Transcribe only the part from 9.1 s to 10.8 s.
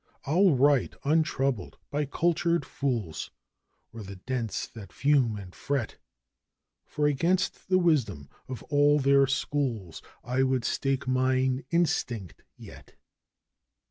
schools I would